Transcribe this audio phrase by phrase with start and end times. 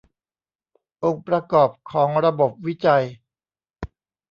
[1.03, 3.03] องค์ประกอบของระบบวิจัย